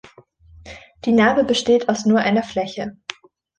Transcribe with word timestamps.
Die 1.05 1.11
Narbe 1.11 1.43
besteht 1.43 1.87
aus 1.87 2.07
nur 2.07 2.21
einer 2.21 2.41
Fläche. 2.41 2.97